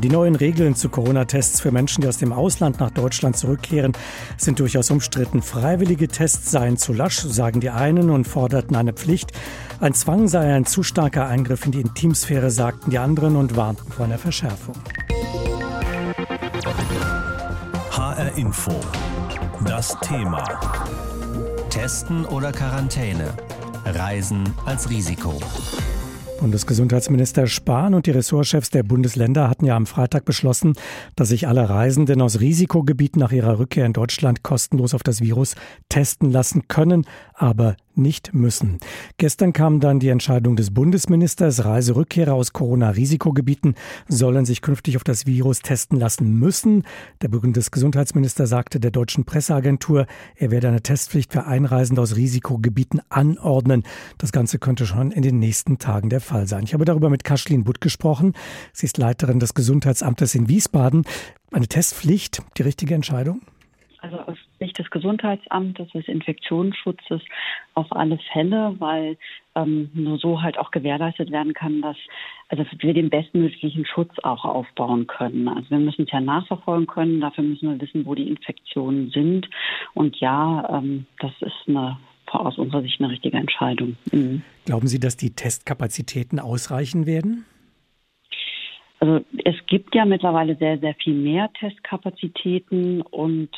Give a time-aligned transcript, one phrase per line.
[0.00, 3.94] Die neuen Regeln zu Corona-Tests für Menschen, die aus dem Ausland nach Deutschland zurückkehren,
[4.36, 5.42] sind durchaus umstritten.
[5.42, 9.32] Freiwillige Tests seien zu lasch, sagen die einen und forderten eine Pflicht.
[9.80, 13.90] Ein Zwang sei ein zu starker Eingriff in die Intimsphäre, sagten die anderen und warnten
[13.90, 14.76] vor einer Verschärfung.
[17.90, 18.70] HR Info.
[19.66, 20.44] Das Thema.
[21.70, 23.34] Testen oder Quarantäne.
[23.84, 25.40] Reisen als Risiko.
[26.38, 30.74] Bundesgesundheitsminister Spahn und die Ressortchefs der Bundesländer hatten ja am Freitag beschlossen,
[31.16, 35.56] dass sich alle Reisenden aus Risikogebieten nach ihrer Rückkehr in Deutschland kostenlos auf das Virus
[35.88, 38.78] testen lassen können, aber nicht müssen.
[39.18, 43.74] Gestern kam dann die Entscheidung des Bundesministers, Reiserückkehrer aus Corona-Risikogebieten
[44.08, 46.84] sollen sich künftig auf das Virus testen lassen müssen.
[47.20, 53.82] Der Bundesgesundheitsminister sagte der deutschen Presseagentur, er werde eine Testpflicht für Einreisende aus Risikogebieten anordnen.
[54.18, 56.64] Das Ganze könnte schon in den nächsten Tagen der Fall sein.
[56.64, 58.34] Ich habe darüber mit Kaschlin Butt gesprochen.
[58.72, 61.04] Sie ist Leiterin des Gesundheitsamtes in Wiesbaden.
[61.50, 63.40] Eine Testpflicht, die richtige Entscheidung?
[64.00, 67.22] Also aus Sicht des Gesundheitsamtes, des Infektionsschutzes
[67.74, 69.16] auf alle Fälle, weil
[69.54, 71.96] ähm, nur so halt auch gewährleistet werden kann, dass
[72.48, 75.48] also wir den bestmöglichen Schutz auch aufbauen können.
[75.48, 79.48] Also wir müssen es ja nachverfolgen können, dafür müssen wir wissen, wo die Infektionen sind.
[79.94, 81.98] Und ja, ähm, das ist eine
[82.30, 83.96] aus unserer Sicht eine richtige Entscheidung.
[84.12, 84.42] Mhm.
[84.66, 87.46] Glauben Sie, dass die Testkapazitäten ausreichen werden?
[89.00, 93.48] Also es gibt ja mittlerweile sehr, sehr viel mehr Testkapazitäten und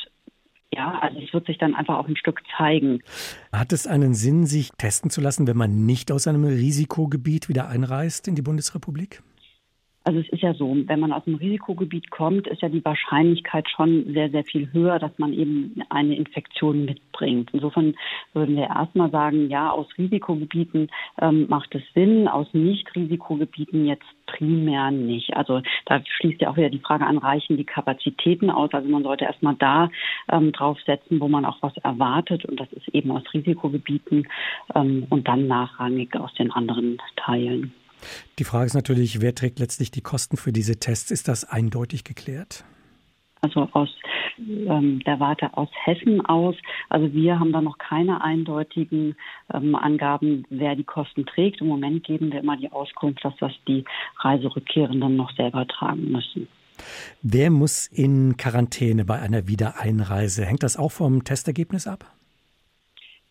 [0.73, 3.01] ja, also es wird sich dann einfach auch ein Stück zeigen.
[3.51, 7.67] Hat es einen Sinn, sich testen zu lassen, wenn man nicht aus einem Risikogebiet wieder
[7.67, 9.21] einreist in die Bundesrepublik?
[10.11, 13.69] Also es ist ja so, wenn man aus dem Risikogebiet kommt, ist ja die Wahrscheinlichkeit
[13.69, 17.49] schon sehr, sehr viel höher, dass man eben eine Infektion mitbringt.
[17.53, 17.95] Insofern
[18.33, 20.89] würden wir erstmal sagen, ja, aus Risikogebieten
[21.21, 25.33] ähm, macht es Sinn, aus Nicht-Risikogebieten jetzt primär nicht.
[25.37, 28.73] Also da schließt ja auch wieder die Frage an, reichen die Kapazitäten aus?
[28.73, 29.89] Also man sollte erstmal da
[30.29, 34.27] ähm, draufsetzen, wo man auch was erwartet und das ist eben aus Risikogebieten
[34.75, 37.71] ähm, und dann nachrangig aus den anderen Teilen.
[38.39, 41.11] Die Frage ist natürlich, wer trägt letztlich die Kosten für diese Tests?
[41.11, 42.63] Ist das eindeutig geklärt?
[43.41, 43.89] Also aus
[44.37, 46.55] ähm, der Warte aus Hessen aus.
[46.89, 49.15] Also wir haben da noch keine eindeutigen
[49.53, 51.61] ähm, Angaben, wer die Kosten trägt.
[51.61, 53.83] Im Moment geben wir immer die Auskunft, dass das die
[54.19, 56.47] Reiserückkehrenden noch selber tragen müssen.
[57.21, 60.45] Wer muss in Quarantäne bei einer Wiedereinreise?
[60.45, 62.05] Hängt das auch vom Testergebnis ab?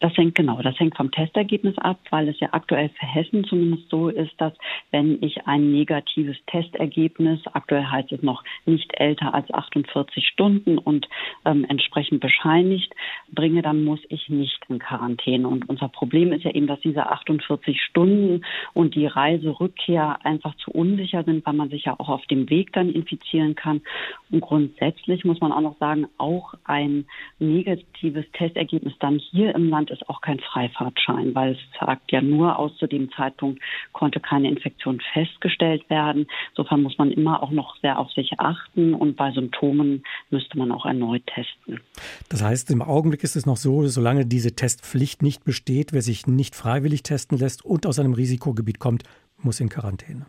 [0.00, 3.90] Das hängt genau, das hängt vom Testergebnis ab, weil es ja aktuell für Hessen zumindest
[3.90, 4.54] so ist, dass
[4.90, 11.06] wenn ich ein negatives Testergebnis, aktuell heißt es noch nicht älter als 48 Stunden und
[11.44, 12.94] ähm, entsprechend bescheinigt
[13.30, 15.46] bringe, dann muss ich nicht in Quarantäne.
[15.46, 20.70] Und unser Problem ist ja eben, dass diese 48 Stunden und die Reiserückkehr einfach zu
[20.70, 23.82] unsicher sind, weil man sich ja auch auf dem Weg dann infizieren kann.
[24.30, 27.04] Und grundsätzlich muss man auch noch sagen, auch ein
[27.38, 32.58] negatives Testergebnis dann hier im Land ist auch kein Freifahrtschein, weil es sagt ja nur
[32.58, 33.60] aus zu dem Zeitpunkt
[33.92, 36.26] konnte keine Infektion festgestellt werden.
[36.50, 40.72] Insofern muss man immer auch noch sehr auf sich achten und bei Symptomen müsste man
[40.72, 41.80] auch erneut testen.
[42.28, 46.26] Das heißt, im Augenblick ist es noch so, solange diese Testpflicht nicht besteht, wer sich
[46.26, 49.04] nicht freiwillig testen lässt und aus einem Risikogebiet kommt,
[49.38, 50.26] muss in Quarantäne.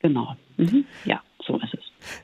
[0.00, 0.36] Genau.
[0.56, 0.84] Mhm.
[1.04, 1.80] Ja, so ist es.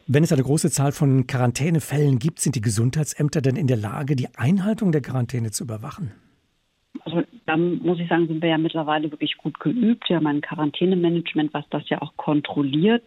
[0.06, 4.16] Wenn es eine große Zahl von Quarantänefällen gibt, sind die Gesundheitsämter denn in der Lage,
[4.16, 6.12] die Einhaltung der Quarantäne zu überwachen?
[7.54, 10.08] Also da muss ich sagen, sind wir ja mittlerweile wirklich gut geübt.
[10.08, 13.04] Wir haben ein Quarantänemanagement, was das ja auch kontrolliert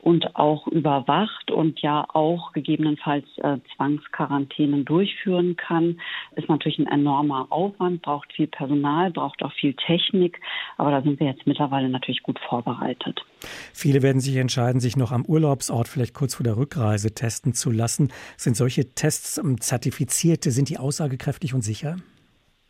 [0.00, 5.98] und auch überwacht und ja auch gegebenenfalls äh, Zwangsquarantänen durchführen kann.
[6.36, 10.40] Ist natürlich ein enormer Aufwand, braucht viel Personal, braucht auch viel Technik,
[10.76, 13.24] aber da sind wir jetzt mittlerweile natürlich gut vorbereitet.
[13.72, 17.70] Viele werden sich entscheiden, sich noch am Urlaubsort vielleicht kurz vor der Rückreise testen zu
[17.70, 18.12] lassen.
[18.36, 21.96] Sind solche Tests ähm, zertifizierte, sind die aussagekräftig und sicher?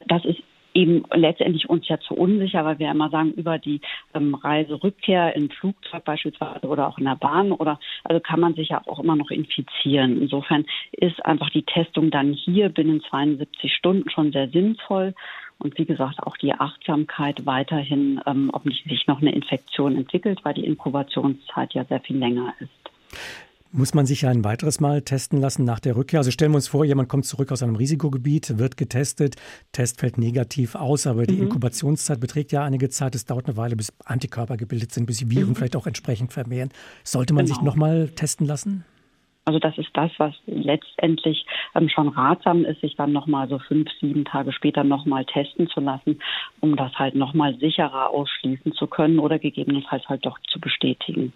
[0.09, 0.46] Das ist
[0.77, 3.81] eben letztendlich uns ja zu unsicher, weil wir immer sagen, über die
[4.15, 8.69] ähm, Reiserückkehr im Flugzeug beispielsweise oder auch in der Bahn oder also kann man sich
[8.69, 10.21] ja auch immer noch infizieren.
[10.21, 15.15] Insofern ist einfach die Testung dann hier binnen 72 Stunden schon sehr sinnvoll.
[15.59, 20.41] Und wie gesagt, auch die Achtsamkeit weiterhin, ähm, ob nicht sich noch eine Infektion entwickelt,
[20.43, 22.86] weil die Inkubationszeit ja sehr viel länger ist.
[23.73, 26.21] Muss man sich ja ein weiteres Mal testen lassen nach der Rückkehr?
[26.21, 29.37] Also stellen wir uns vor, jemand kommt zurück aus einem Risikogebiet, wird getestet,
[29.73, 31.43] Test fällt negativ aus, aber die mhm.
[31.45, 33.15] Inkubationszeit beträgt ja einige Zeit.
[33.15, 35.55] Es dauert eine Weile, bis Antikörper gebildet sind, bis die Viren mhm.
[35.57, 36.71] vielleicht auch entsprechend vermehren.
[37.05, 37.57] Sollte man genau.
[37.57, 38.85] sich nochmal testen lassen?
[39.47, 41.47] Also das ist das, was letztendlich
[41.77, 45.79] ähm, schon ratsam ist, sich dann nochmal so fünf, sieben Tage später nochmal testen zu
[45.79, 46.21] lassen,
[46.61, 51.33] um das halt nochmal sicherer ausschließen zu können oder gegebenenfalls halt doch zu bestätigen.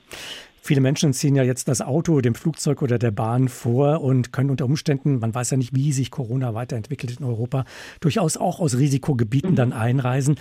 [0.62, 4.50] Viele Menschen ziehen ja jetzt das Auto, dem Flugzeug oder der Bahn vor und können
[4.50, 7.64] unter Umständen, man weiß ja nicht, wie sich Corona weiterentwickelt in Europa,
[8.00, 10.38] durchaus auch aus Risikogebieten dann einreisen.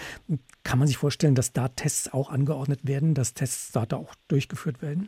[0.63, 4.81] Kann man sich vorstellen, dass da Tests auch angeordnet werden, dass Tests da auch durchgeführt
[4.81, 5.07] werden?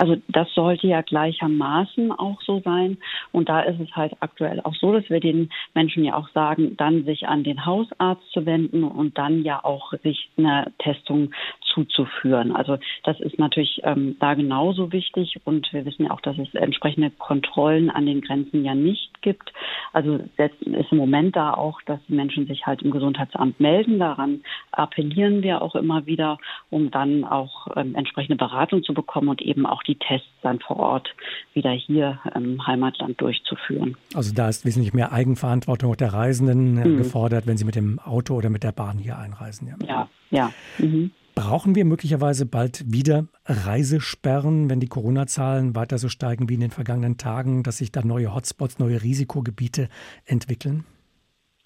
[0.00, 2.96] Also das sollte ja gleichermaßen auch so sein.
[3.32, 6.74] Und da ist es halt aktuell auch so, dass wir den Menschen ja auch sagen,
[6.78, 11.32] dann sich an den Hausarzt zu wenden und dann ja auch sich eine Testung
[11.72, 12.54] zuzuführen.
[12.54, 16.54] Also das ist natürlich ähm, da genauso wichtig und wir wissen ja auch, dass es
[16.54, 19.52] entsprechende Kontrollen an den Grenzen ja nicht gibt.
[19.92, 23.98] Also ist im Moment da auch, dass die Menschen sich halt im Gesundheitsamt melden.
[23.98, 26.38] Daran appellieren wir auch immer wieder,
[26.70, 30.78] um dann auch ähm, entsprechende Beratung zu bekommen und eben auch die Tests dann vor
[30.78, 31.14] Ort
[31.54, 33.96] wieder hier im Heimatland durchzuführen.
[34.14, 36.96] Also da ist wesentlich mehr Eigenverantwortung der Reisenden äh, mhm.
[36.98, 39.68] gefordert, wenn sie mit dem Auto oder mit der Bahn hier einreisen.
[39.68, 40.08] Ja, ja.
[40.30, 40.52] ja.
[40.78, 41.10] Mhm.
[41.40, 46.70] Brauchen wir möglicherweise bald wieder Reisesperren, wenn die Corona-Zahlen weiter so steigen wie in den
[46.70, 49.88] vergangenen Tagen, dass sich da neue Hotspots, neue Risikogebiete
[50.26, 50.84] entwickeln?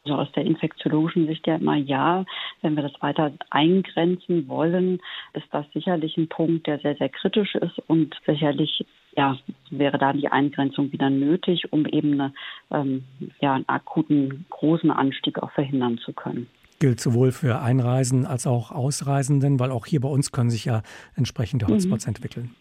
[0.05, 2.25] Also aus der infektiologischen Sicht ja immer ja.
[2.63, 5.01] Wenn wir das weiter eingrenzen wollen,
[5.33, 8.87] ist das sicherlich ein Punkt, der sehr, sehr kritisch ist und sicherlich
[9.17, 9.37] ja,
[9.71, 12.33] wäre da die Eingrenzung wieder nötig, um eben eine,
[12.71, 13.03] ähm,
[13.41, 16.47] ja, einen akuten großen Anstieg auch verhindern zu können
[16.85, 20.83] gilt sowohl für Einreisen als auch Ausreisenden, weil auch hier bei uns können sich ja
[21.15, 22.11] entsprechende Hotspots mhm.
[22.11, 22.55] entwickeln.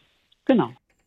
[0.45, 0.71] Genau.